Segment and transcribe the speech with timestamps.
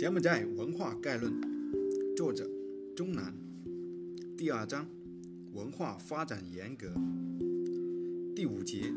[0.00, 1.30] 柬埔寨文化概论，
[2.16, 2.48] 作者
[2.96, 3.36] 钟南，
[4.34, 4.88] 第二章
[5.52, 6.90] 文化发展沿革，
[8.34, 8.90] 第五节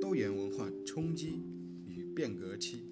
[0.00, 1.42] 多元文化冲击
[1.88, 2.88] 与变革期，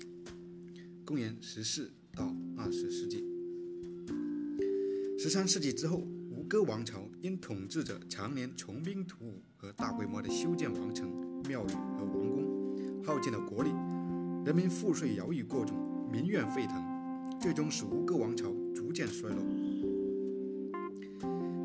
[1.05, 3.25] 公元十四到二十世纪，
[5.17, 11.09] 十三世纪之后，吴哥王朝因统治者常年穷兵黩武和大规模的修建王城、
[11.49, 13.71] 庙宇和王宫，耗尽了国力，
[14.45, 16.92] 人民赋税徭役过重，民怨沸腾。
[17.43, 19.43] 最终使吴哥王朝逐渐衰落，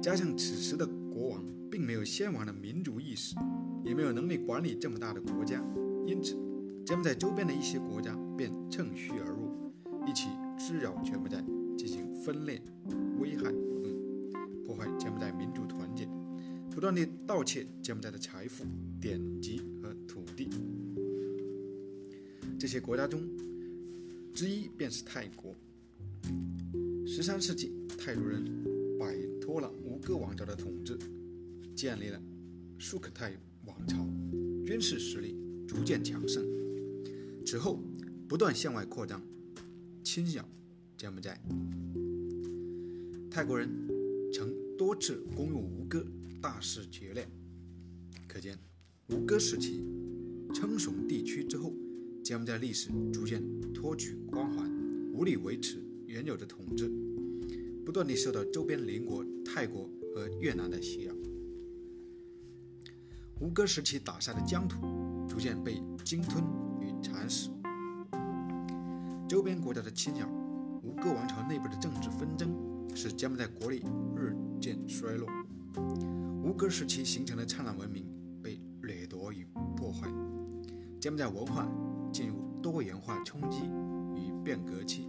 [0.02, 3.35] 加上此时的国王并没有先王的民族意识，
[3.84, 5.63] 也没有能力管理这么大的国家，
[6.08, 6.35] 因此
[6.84, 9.71] 柬埔寨周边的一些国家便趁虚而入，
[10.08, 11.45] 一起滋扰柬埔寨，
[11.77, 12.59] 进行分裂、
[13.20, 13.94] 危害活动，
[14.66, 16.09] 破坏柬埔寨民族团结，
[16.71, 18.66] 不断地盗窃柬埔寨的财富、
[18.99, 20.49] 典籍和土地。
[22.57, 23.21] 这些国家中
[24.34, 25.54] 之一便是泰国。
[27.18, 28.46] 十三世纪，泰族人
[28.99, 30.96] 摆脱了吴哥王朝的统治，
[31.76, 32.21] 建立了
[32.77, 34.07] 苏克泰王朝，
[34.63, 35.35] 军事实力
[35.68, 36.45] 逐渐强盛。
[37.43, 37.82] 此后，
[38.29, 39.20] 不断向外扩张，
[40.04, 40.48] 侵扰
[40.95, 41.41] 柬埔寨。
[43.32, 43.68] 泰国人
[44.32, 46.05] 曾多次攻入吴哥，
[46.40, 47.27] 大肆劫掠。
[48.27, 48.60] 可见，
[49.10, 49.84] 吴哥时期
[50.54, 51.73] 称雄地区之后，
[52.23, 53.41] 柬埔寨历史逐渐
[53.73, 54.71] 脱去光环，
[55.15, 57.07] 无力维持原有的统治。
[57.88, 61.13] 不断地受到周边邻国泰国和越南的袭扰，
[63.40, 64.81] 吴哥时期打下的疆土
[65.25, 66.44] 逐渐被鲸吞
[66.81, 67.50] 与蚕食，
[69.25, 70.28] 周边国家的侵扰，
[70.84, 72.53] 吴哥王朝内部的政治纷争
[72.94, 73.81] 使柬埔寨国力
[74.18, 75.25] 日渐衰落，
[76.44, 78.06] 吴哥时期形成的灿烂文明
[78.44, 79.47] 被掠夺与
[79.78, 80.12] 破坏，
[81.00, 81.66] 柬埔寨文化
[82.12, 83.62] 进入多元化冲击
[84.13, 85.07] 与变革期。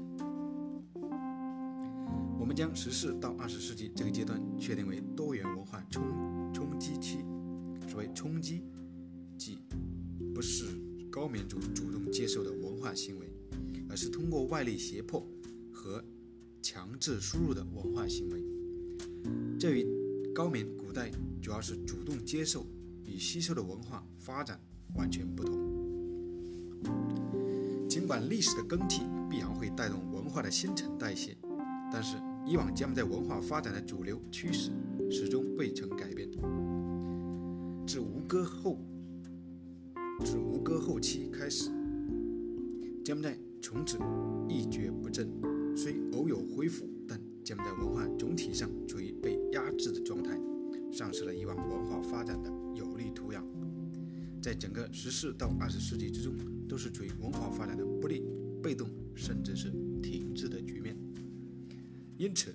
[2.48, 6.02] 我们将十四到二十世纪这个阶段确定为多元文化冲
[6.50, 7.18] 冲击期。
[7.86, 8.62] 所谓冲击，
[9.36, 9.58] 即
[10.34, 10.64] 不是
[11.10, 13.30] 高民族主动接受的文化行为，
[13.90, 15.28] 而是通过外力胁迫
[15.70, 16.02] 和
[16.62, 18.42] 强制输入的文化行为。
[19.60, 19.86] 这与
[20.34, 21.10] 高棉古代
[21.42, 22.66] 主要是主动接受
[23.04, 24.58] 与吸收的文化发展
[24.94, 25.54] 完全不同。
[27.86, 31.36] 尽管历史的更替必然会带动文化的新陈代谢，
[31.92, 32.16] 但是。
[32.48, 34.70] 以往柬埔寨文化发展的主流趋势
[35.10, 36.26] 始终未曾改变。
[37.86, 38.78] 自吴哥后，
[40.24, 41.70] 自吴哥后期开始，
[43.04, 43.98] 柬埔寨从此
[44.48, 45.28] 一蹶不振。
[45.76, 50.40] 虽偶有恢复，但柬埔寨文化总体上处于被压制的状态，
[50.90, 53.42] 丧失了以往文化发展的有利土壤。
[54.40, 56.32] 在整个十四到二十世纪之中，
[56.66, 58.24] 都是处于文化发展的不利、
[58.62, 59.70] 被动，甚至是
[60.02, 60.96] 停滞的局面。
[62.18, 62.52] 因此，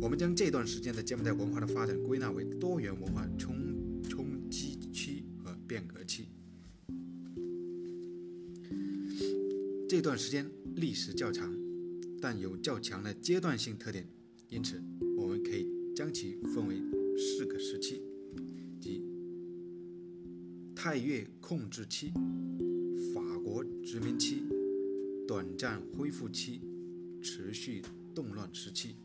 [0.00, 6.28] 我们将这段时间的柬埔寨文化的发展归纳为多元文化冲冲击期和变革期。
[9.86, 11.54] 这段时间历时较长，
[12.18, 14.08] 但有较强的阶段性特点，
[14.48, 14.82] 因此
[15.18, 16.76] 我们可以将其分为
[17.18, 18.00] 四个时期，
[18.80, 19.04] 即
[20.74, 22.10] 泰越控制期、
[23.12, 24.44] 法国殖民期、
[25.28, 26.62] 短暂恢复期、
[27.20, 27.82] 持续。
[28.14, 28.96] 动乱时期，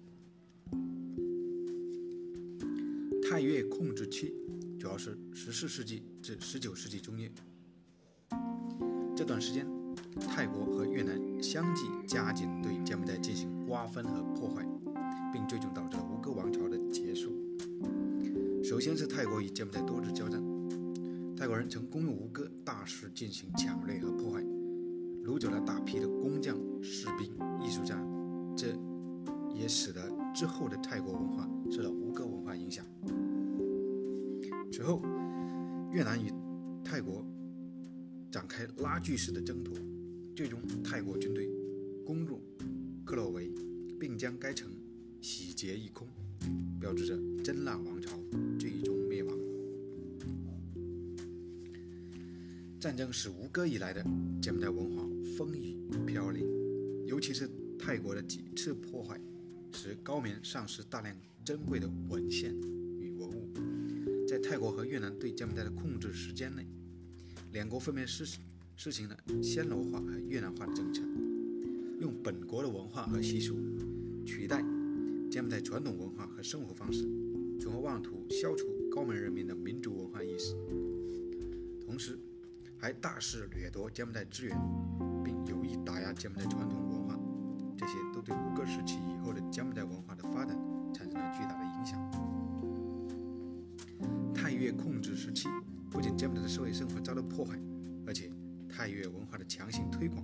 [3.22, 4.34] 泰越控制期
[4.80, 7.32] 主要是十四世纪至十九世纪中叶。
[9.16, 9.68] 这段时间，
[10.20, 14.66] 泰国和越南相继加紧对柬埔寨进行瓜分和破坏，
[15.32, 17.32] 并最终导致了吴哥王朝的结束。
[18.64, 20.44] 首先是泰国与柬埔寨多次交战，
[21.38, 24.42] 泰国人曾攻入吴哥，大肆进行抢掠和破坏，
[25.24, 27.32] 掳走了大批的工匠、士兵、
[27.64, 27.96] 艺术家。
[28.58, 28.74] 这
[29.56, 32.86] 也使得之后的泰国文化受到吴哥文化影响。
[34.72, 35.02] 此后，
[35.92, 36.30] 越南与
[36.84, 37.26] 泰国
[38.30, 39.74] 展开拉锯式的争夺，
[40.36, 41.50] 最终泰国军队
[42.06, 42.42] 攻入
[43.06, 43.50] 克洛维，
[43.98, 44.70] 并将该城
[45.22, 46.06] 洗劫一空，
[46.80, 48.12] 标志着真腊王朝
[48.60, 49.34] 最终灭亡。
[52.80, 54.04] 战争使吴哥以来的
[54.42, 56.46] 柬埔寨文化风雨飘零，
[57.08, 57.50] 尤其是
[57.80, 59.20] 泰国的几次破坏。
[59.86, 62.52] 使高棉丧失大量珍贵的文献
[63.00, 63.48] 与文物。
[64.28, 66.66] 在泰国和越南对柬埔寨的控制时间内，
[67.52, 68.26] 两国分别实
[68.76, 71.04] 实行了暹罗化和越南化的政策，
[72.02, 73.56] 用本国的文化和习俗
[74.26, 74.64] 取代
[75.30, 77.04] 柬埔寨传统文化和生活方式，
[77.62, 80.56] 从而妄图消除高棉人民的民族文化意识。
[81.86, 82.18] 同时，
[82.76, 84.58] 还大肆掠夺柬埔寨资源，
[85.24, 86.85] 并有意打压柬埔寨传统。
[87.78, 90.58] 这些都对吴哥时期以后的柬埔寨文化的发展
[90.94, 92.00] 产生了巨大的影响。
[94.34, 95.50] 太越控制时期，
[95.90, 97.60] 不仅柬埔寨的社会生活遭到破坏，
[98.06, 98.32] 而且
[98.70, 100.22] 太越文化的强行推广，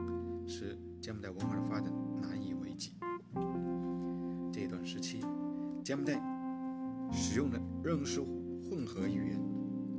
[0.47, 2.93] 使柬埔寨文化的发展难以为继。
[4.51, 5.21] 这段时期，
[5.83, 6.21] 柬埔寨
[7.11, 9.41] 使用的仍是混合语言，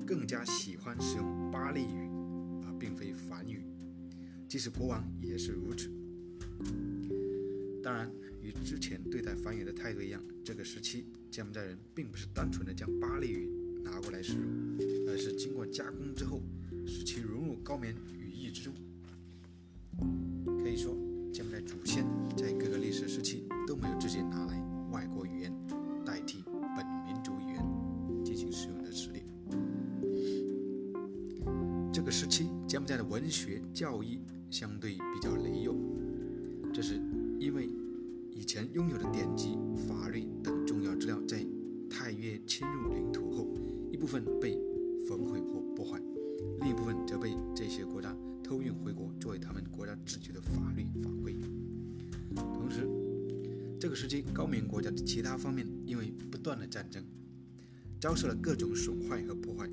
[0.06, 2.08] 更加喜欢使用巴利语，
[2.64, 3.66] 而并非梵语。
[4.49, 5.90] 即使国王也是如此。
[7.82, 13.49] 当然，与之前对待方言的态度一样，这个时期柬埔寨人并不是单纯的将巴利语
[13.82, 14.43] 拿过来使用，
[15.08, 16.40] 而是经过加工之后，
[16.87, 18.73] 使其融入高棉语义之中。
[20.62, 20.96] 可以说，
[21.32, 22.06] 柬埔寨祖先
[22.37, 24.56] 在各个历史时期都没有直接拿来
[24.93, 25.52] 外国语言
[26.05, 26.44] 代替
[26.76, 29.25] 本民族语言进行使用的实力。
[31.93, 34.20] 这个时期，柬埔寨的文学教义
[34.50, 35.76] 相对比较羸弱，
[36.73, 37.00] 这是
[37.42, 37.68] 因为
[38.30, 39.58] 以前拥有的典籍、
[39.88, 41.44] 法律等重要资料在
[41.90, 43.48] 太越侵入领土后，
[43.90, 44.56] 一部分被
[45.08, 46.00] 焚毁或破坏，
[46.60, 51.34] 另一部分则被这些国家偷运回国，作为他们国家自己的法律法规。
[52.36, 52.88] 同时，
[53.80, 57.04] 这个时期高棉国家的其他方面因为不断的战争，
[58.00, 59.68] 遭受了各种损坏和破坏。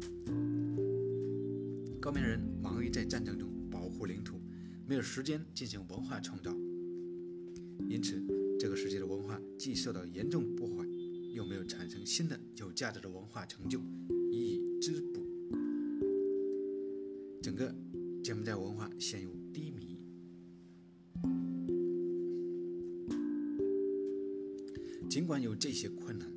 [2.02, 4.42] 高棉人忙于在战争中保护领土，
[4.88, 6.52] 没有时间进行文化创造，
[7.90, 8.24] 因此
[8.60, 10.86] 这个时期的文化既受到严重破坏，
[11.34, 13.80] 又没有产生新的有价值的文化成就
[14.32, 15.26] 予以滋补，
[17.42, 17.76] 整个
[18.24, 19.98] 柬埔寨文化陷入低迷。
[25.10, 26.32] 尽管有这些困难，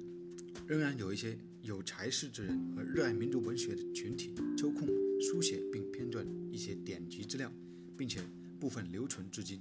[0.66, 4.88] 仍然有一些有才识之人和热爱民族文学的群体抽空。
[5.20, 7.52] 书写并编撰一些典籍资料，
[7.96, 8.20] 并且
[8.58, 9.60] 部分留存至今，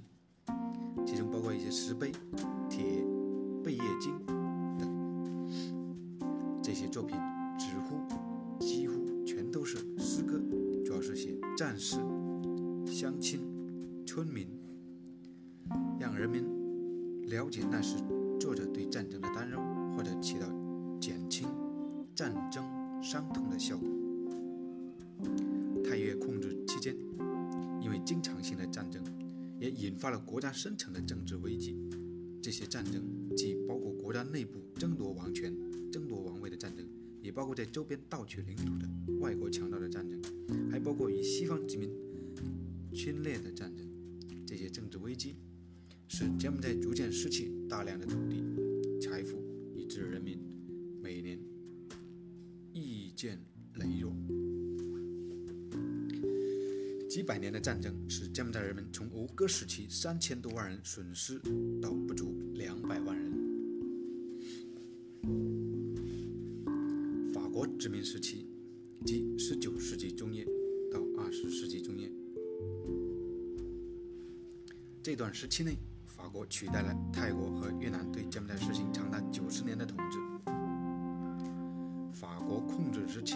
[1.30, 2.12] 包括一些石碑、
[2.68, 2.84] 铁
[3.62, 4.12] 贝叶经
[4.78, 4.88] 等。
[6.62, 7.16] 这些作品
[7.58, 8.00] 几乎
[8.58, 10.40] 几乎全都是诗歌，
[10.84, 11.96] 主要是写战士、
[12.86, 13.40] 乡亲、
[14.06, 14.46] 村民，
[15.98, 16.44] 让人民
[17.28, 17.96] 了解那时
[18.38, 19.58] 作者对战争的担忧，
[19.96, 20.46] 或者起到
[21.00, 21.48] 减轻
[22.14, 22.64] 战争
[23.02, 23.88] 伤痛的效果。
[25.84, 26.96] 太越控制期间，
[27.80, 29.02] 因为经常性的战争，
[29.62, 31.76] 也引发了国家深层的政治危机。
[32.42, 33.00] 这些战争
[33.36, 35.54] 既包括国家内部争夺王权、
[35.92, 36.84] 争夺王位的战争，
[37.20, 40.20] 也包括在周边盗取领土的外国强盗的战争，
[40.68, 41.88] 还包括与西方殖民
[42.92, 43.86] 侵略的战争。
[44.44, 45.36] 这些政治危机
[46.08, 48.42] 使柬埔寨逐渐失去大量的土地、
[49.00, 49.38] 财富，
[49.76, 50.40] 以致人民
[51.00, 51.38] 每年
[52.72, 53.38] 意见
[57.12, 61.38] 几百年的战争使柬埔寨人民从吴哥时期三千多万人损失
[61.78, 63.30] 到不足两百万人。
[67.34, 68.48] 法国殖民时期，
[69.04, 70.42] 即19世纪中叶
[70.90, 72.10] 到20世纪中叶
[75.02, 75.76] 这段时期内，
[76.06, 80.18] 法国取代了泰国和越南对柬埔寨实行长达九十年的统治。
[82.18, 83.34] 法国控制时期，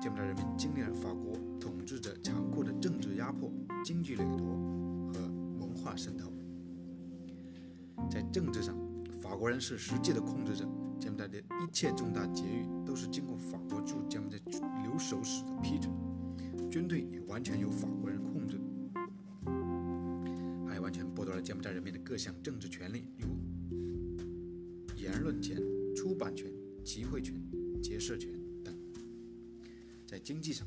[0.00, 1.38] 柬埔寨人民经历了法国。
[1.60, 3.52] 统治者残酷的政治压迫、
[3.84, 4.38] 经济掠夺
[5.12, 5.20] 和
[5.60, 6.32] 文化渗透。
[8.10, 8.74] 在政治上，
[9.20, 10.66] 法国人是实际的控制者，
[10.98, 14.40] 柬埔寨的一切重大节日都是经过法国驻柬埔寨
[14.82, 15.92] 留守使的批准，
[16.70, 18.58] 军队也完全由法国人控制，
[20.66, 23.28] 还完全剥夺了柬埔寨人民的各项政治权利，如
[24.96, 25.60] 言论权、
[25.94, 26.50] 出版权、
[26.82, 27.34] 集会权、
[27.82, 28.39] 结社权。
[30.22, 30.66] 经济上，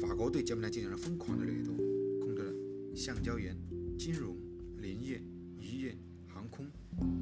[0.00, 1.74] 法国对柬埔寨进行了疯狂的掠夺，
[2.20, 2.52] 控制了
[2.94, 3.56] 橡胶园、
[3.98, 4.36] 金融、
[4.78, 5.22] 林业、
[5.58, 6.66] 渔业、航空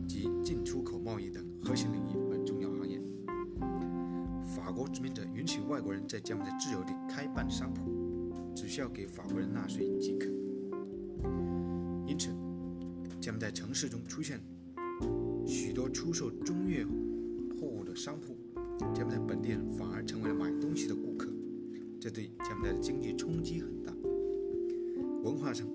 [0.07, 3.00] 及进出口贸易等核心领域和重要行业。
[4.54, 10.26] 法国殖民者允许外国人在柬埔寨自由地开办商铺，只需要给法国人纳税即可。
[12.07, 12.30] 因此，
[13.21, 14.40] 柬埔寨城市中出现
[15.47, 16.85] 许多出售中越
[17.61, 18.37] 货物的商铺，
[18.95, 21.28] 柬埔寨本地人反而成为了买东西的顾客。
[22.00, 23.92] 这对柬埔寨的经济冲击很大。
[25.23, 25.69] 文化上，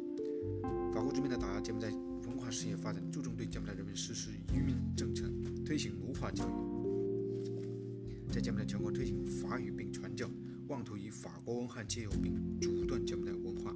[0.91, 1.91] 法国殖民的打压柬埔寨
[2.25, 5.32] 文化事业发展，注重对柬埔寨人民实施移民政策，
[5.63, 10.27] 推行奴化教育，在柬埔寨全国推行法语并传教，
[10.67, 13.75] 妄图以法国文化借由并阻断柬埔寨文化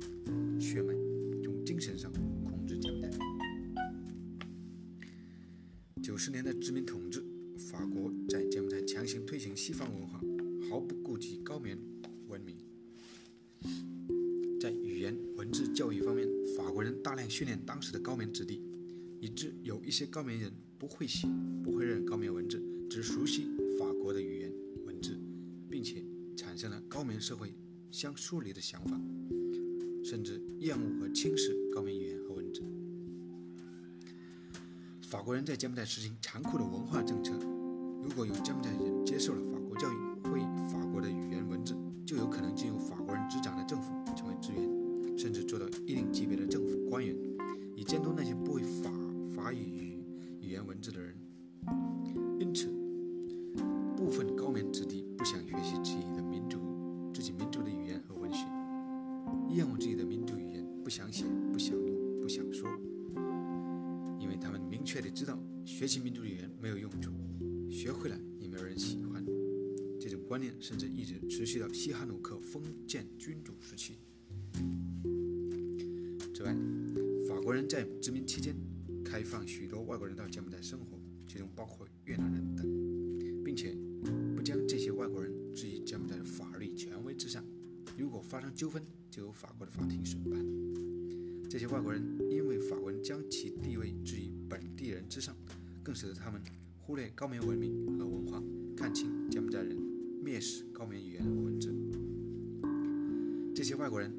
[0.60, 0.92] 血脉，
[1.44, 2.12] 从精神上
[2.44, 3.12] 控制柬埔寨。
[6.02, 7.24] 九十年的殖民统治，
[7.60, 10.20] 法国在柬埔寨强行推行西方文化，
[10.68, 11.78] 毫不顾及高棉。
[12.30, 12.56] 文明
[14.62, 18.62] 在语言文字教育方面，法国人大量训练当时的高棉子弟，
[19.20, 21.28] 以致有一些高棉人不会写、
[21.64, 23.48] 不会认高棉文字，只熟悉
[23.80, 24.54] 法国的语言
[24.86, 25.20] 文字，
[25.70, 26.06] 并且
[26.38, 27.54] 产生了高棉社会
[27.90, 29.02] 相疏离的想法，
[30.04, 32.62] 甚至厌恶和轻视高棉语言和文字。
[35.08, 37.34] 法国人在柬埔寨实行残酷的文化政策，
[38.04, 39.96] 如果有柬埔寨人接受了法国教育，
[40.32, 44.62] 会法国的语言文字，就有可能进入法国人执掌的政府，成为资源，
[70.40, 74.00] 观念甚至一直持续到西哈努克封建君主时期。
[76.34, 76.56] 此外，
[77.28, 78.56] 法国人在殖民期间
[79.04, 83.76] 开放许多外国人到柬埔寨生活，其中包括越南人等，并且
[84.34, 87.44] 不将这些外国人置于柬埔寨的法律权威之上。
[87.98, 88.82] 如果发生纠纷，
[89.12, 90.40] 就由法国的法庭审判。
[91.50, 95.36] 这些外国人因为法国人将其地位置于本地人之上，
[95.84, 96.42] 更使得他们
[96.78, 98.42] 忽略高棉文明和文化，
[98.78, 99.78] 看清柬埔寨人，
[100.30, 101.74] 蔑视高棉语言和文字。
[103.56, 104.14] 这些外国人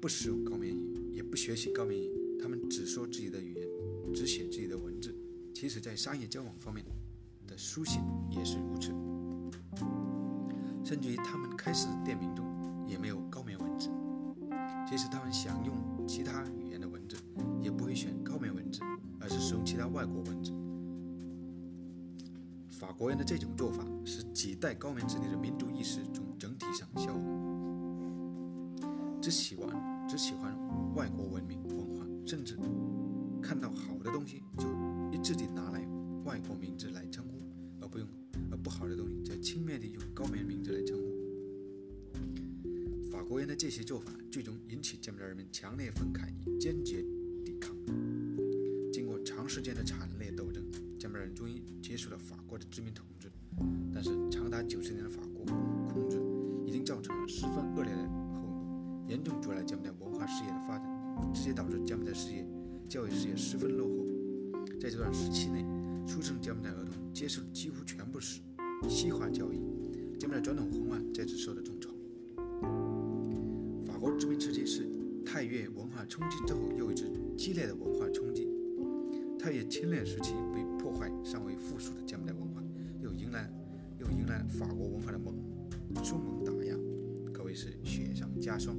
[0.00, 3.68] 不使用高棉语，也不学习高棉语，他们只说自己的语言，
[4.14, 5.14] 只写自己的文字。
[5.52, 6.82] 其实，在商业交往方面
[7.46, 8.92] 的书信也是如此，
[10.82, 12.46] 甚至于他们开始的店名中
[12.88, 13.90] 也没有高棉文字。
[14.88, 15.76] 即使他们想用
[16.08, 17.16] 其他语言的文字，
[17.60, 18.80] 也不会选高棉文字，
[19.20, 20.50] 而是使用其他外国文字。
[23.02, 27.20] 国人的这种做法，使几代高棉子弟的民族意识从整体上消亡，
[29.20, 30.56] 只喜欢只喜欢
[30.94, 32.56] 外国文明文化，甚至
[33.42, 34.68] 看到好的东西就
[35.10, 35.84] 一致地拿来
[36.24, 37.42] 外国名字来称呼，
[37.80, 38.06] 而不用
[38.52, 41.02] 而不好的东西则轻蔑地用高棉名字来称呼。
[43.10, 47.04] 法国人的这些做法，最终引起柬埔寨人民强烈愤慨与坚决
[47.44, 47.74] 抵抗。
[48.92, 50.21] 经过长时间的惨烈
[51.12, 53.30] 斗争，柬埔寨人终于结束了法国的殖民统治。
[53.92, 55.44] 但是，长达九十年的法国
[55.92, 56.18] 控制，
[56.66, 62.48] 已经造成了十分恶劣的后果，严重阻碍了柬埔寨文化事业的发展，直接导致柬埔寨事业、
[62.88, 64.06] 教育事业十分落后。
[64.80, 65.64] 在这段时期内，
[66.06, 68.40] 出生柬埔寨儿童接受几乎全部是
[68.88, 69.60] 西化教育，
[70.18, 71.94] 柬埔寨传统文化在此受到重创。
[73.86, 74.88] 法国殖民时期是
[75.24, 77.04] 太越文化冲击之后又一次
[77.36, 78.48] 激烈的文化冲击。
[79.38, 80.61] 太越侵略时期被
[81.24, 82.62] 尚未复苏的柬埔寨文化，
[83.00, 83.50] 又迎来
[83.98, 85.34] 又迎来法国文化的猛
[86.04, 86.76] 凶猛打压，
[87.32, 88.76] 可谓是雪上加霜。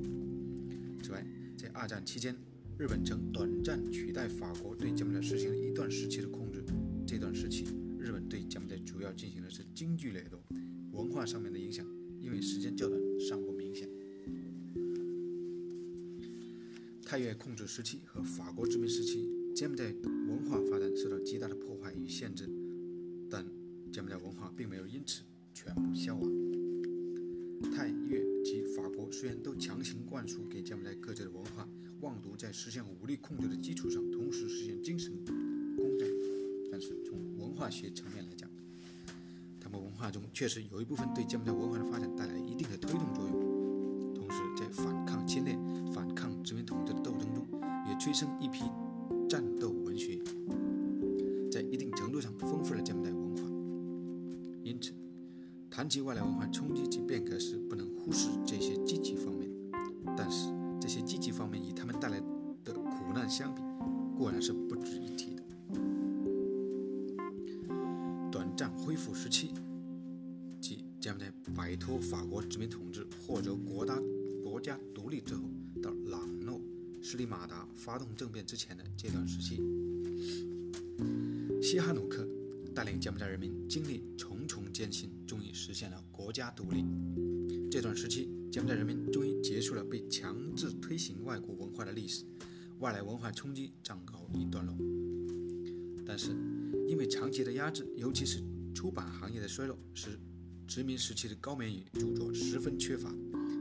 [1.01, 1.25] 此外，
[1.57, 2.35] 在二战期间，
[2.77, 6.63] 日本曾短暂取代法国对柬埔寨实行了一段时期的控制。
[7.05, 7.65] 这段时期，
[7.99, 10.39] 日本对柬埔寨主要进行的是经济掠夺，
[10.91, 11.85] 文化上面的影响
[12.19, 13.89] 因为时间较短尚不明显。
[17.05, 19.93] 太越控制时期和法国殖民时期，柬埔寨
[20.27, 22.49] 文化发展受到极大的破坏与限制，
[23.29, 23.45] 但
[23.91, 26.29] 柬埔寨文化并没有因此全部消亡。
[27.73, 31.67] 泰越及法国虽然都强行灌输给柬埔寨各自的文化，
[32.01, 35.13] 妄图在实现武力控制的基础上同时实现精神
[35.77, 36.07] 攻占，
[36.71, 38.49] 但是从文化学层面来讲，
[39.59, 45.57] 他们文化中确实有一部分对柬埔寨文化的发展带来一定的推动作用，同时在反抗侵略。
[45.93, 47.47] 反抗殖民统治的斗争中，
[47.87, 48.63] 也催生一批
[55.83, 59.51] 谈及外来文化冲击及变革时，不能忽视这些积极方面。
[60.15, 60.47] 但是，
[60.79, 62.21] 这些积极方面与他们带来
[62.63, 63.61] 的苦难相比，
[64.17, 65.43] 固然是不值一提的。
[68.31, 69.53] 短暂恢复时期，
[70.61, 74.01] 即柬埔寨摆脱法国殖民统治，获得国大
[74.41, 75.41] 国家独立之后。
[75.81, 76.61] 到朗诺
[77.01, 79.61] 斯里马达发动政变之前的这段时期，
[81.61, 82.25] 西哈努克
[82.73, 86.83] 带领柬埔寨人民经历重重艰辛，终于实现了国家独立。
[87.69, 92.25] 这段时期，柬埔寨人民终于结束了被强制推行外国文化的历史，
[92.79, 94.75] 外来文化冲击暂告一段落。
[96.05, 96.31] 但是，
[96.87, 100.19] 因为长期的压制，尤其是出版行业的衰落，使
[100.67, 103.13] 殖民时期的高棉语著作十分缺乏。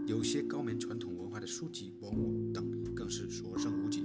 [0.07, 4.03] 有些高棉传统文化的书籍、文物等更是所剩无几。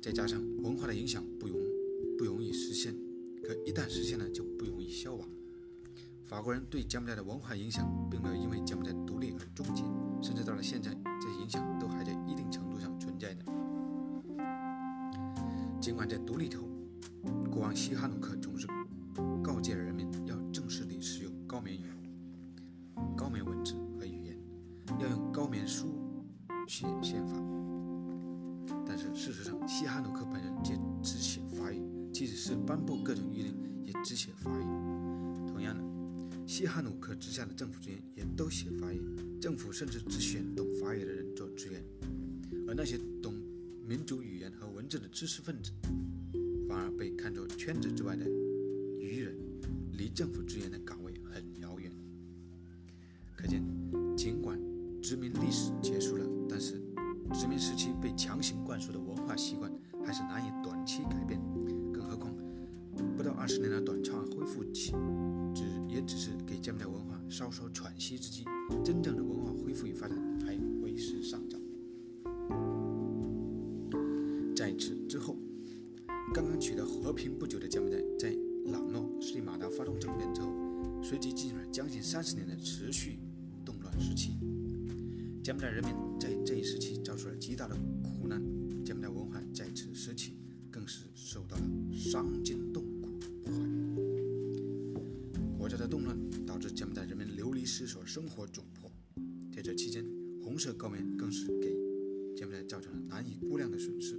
[0.00, 1.58] 再加上文化的影响不容
[2.18, 2.94] 不容易实现，
[3.50, 5.28] 可一旦实现了就不容易消亡。
[6.24, 9.82] 法国人对柬埔寨的文化影响并没有因为柬埔寨独立而终结，
[10.22, 13.44] 甚至到了现在，这些影响都还在一定程度上存在的。
[15.80, 16.62] 尽管在独立后，
[17.50, 18.68] 国王西哈努克总是
[19.42, 21.90] 告诫人民要正式地使用高棉语、
[23.16, 24.38] 高棉文字和语言，
[25.00, 25.88] 要用高棉书
[26.68, 27.34] 写宪法。
[28.86, 34.62] 但是事实上，西哈努克本人却只写法语，即使是颁布各种谕令，也只写法语。
[35.46, 35.82] 同样的，
[36.46, 39.00] 西哈努克之下的政府职员也都写法语，
[39.40, 41.82] 政府甚至只选懂法语的人做职员，
[42.68, 43.34] 而那些懂
[43.86, 45.72] 民族语言和文字的知识分子，
[46.68, 48.26] 反而被看作圈子之外的
[48.98, 49.34] 愚人，
[49.92, 51.90] 离政府职员的岗位很遥远。
[53.36, 53.62] 可见，
[54.16, 54.60] 尽管
[55.02, 56.80] 殖民历史结束了，但是
[57.32, 59.72] 殖民时期被强行灌输的文化习惯
[60.04, 61.40] 还是难以短期改变。
[63.40, 64.92] 二十年的短暂恢复期，
[65.54, 68.44] 只也只是给柬埔寨文化稍稍喘息之机。
[68.84, 71.56] 真正的文化恢复与发展还为时尚早。
[74.54, 75.38] 在此之后，
[76.34, 80.52] 刚刚取得和平不久的柬埔寨，在朗诺斯里马达发动政变之后，
[81.02, 83.18] 随即进入了将近三十年的持续
[83.64, 84.32] 动乱时期。
[85.42, 88.38] 柬埔寨人民在这一时期遭受了极大的苦难，
[88.84, 90.36] 柬埔寨文化在此时期
[90.70, 92.59] 更是受到了伤筋
[97.70, 98.90] 失所，生活窘迫。
[99.54, 100.04] 在这期间，
[100.42, 101.72] 红色高棉更是给
[102.36, 104.18] 柬埔寨造成了难以估量的损失。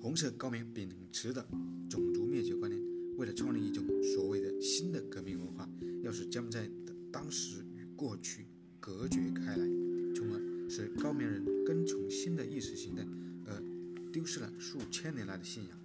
[0.00, 1.44] 红色高棉秉持的
[1.90, 2.80] 种族灭绝观念，
[3.16, 5.68] 为了创立一种所谓的新的革命文化，
[6.04, 8.46] 要使柬埔寨的当时与过去
[8.78, 9.66] 隔绝开来，
[10.14, 13.04] 从而使高棉人跟从新的意识形态，
[13.46, 13.60] 而
[14.12, 15.76] 丢失了数千年来的信仰。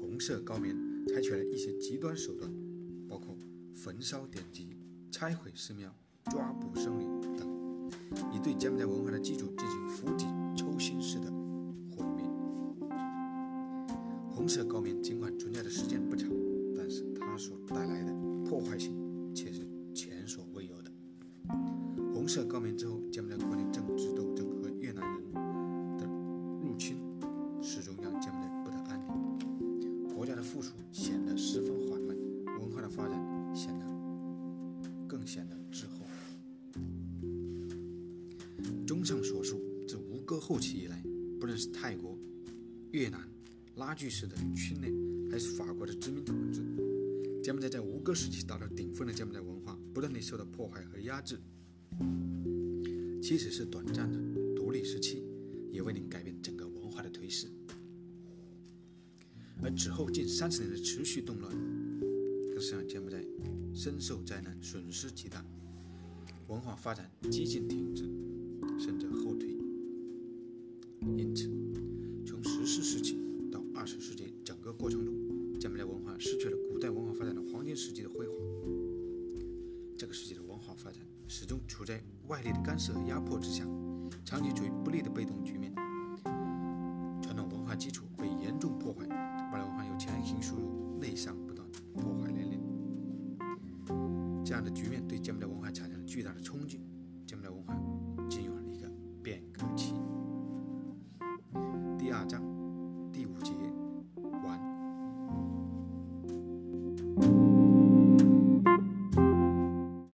[0.00, 0.74] 红色高棉
[1.08, 2.50] 采取了一些极端手段，
[3.82, 4.76] 焚烧典籍、
[5.10, 5.92] 拆毁寺庙、
[6.30, 7.90] 抓捕僧侣等，
[8.32, 10.24] 以对柬埔寨文化的基础进行釜底
[10.56, 11.26] 抽薪式的
[11.90, 12.24] 毁灭。
[14.32, 16.30] 红色高棉尽管存在的时间不长，
[16.76, 18.12] 但是它所带来的
[18.48, 18.94] 破坏性
[19.34, 20.92] 却是前所未有的。
[22.14, 24.11] 红色高棉之后，柬埔寨国内政治
[40.32, 40.98] 自后期以来，
[41.38, 42.18] 不论是泰国、
[42.92, 43.20] 越南，
[43.76, 44.90] 拉锯式的侵略，
[45.30, 46.62] 还是法国的殖民统治，
[47.42, 51.38] 柬埔寨在吴哥时期达到顶峰的柬埔寨文化，不断地受到破坏和压制。
[53.20, 54.18] 即使是短暂的
[54.56, 55.22] 独立时期，
[55.70, 57.48] 也未能改变整个文化的颓势。
[59.62, 61.54] 而此后近三十年的持续动乱，
[62.48, 63.22] 更是让柬埔寨
[63.74, 65.44] 深受灾难，损失极大，
[66.48, 68.08] 文化发展几近停滞，
[76.18, 78.36] 失去了古代文化发展的黄金时期的辉煌。
[79.98, 83.64] 这个时期的文化发展始终处在外力的干涉和压迫之下，
[84.24, 85.61] 长期处于不利的被动局面。